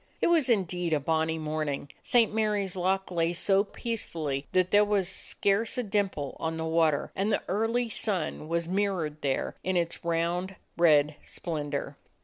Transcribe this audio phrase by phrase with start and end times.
[0.19, 1.91] It was indeed a bonny morning.
[2.01, 2.33] St.
[2.33, 7.31] Mary's Loch lay so peacefully that there was scarce a dimple on the water, and
[7.31, 11.97] the early sun was mirrored there in its round, red splendor.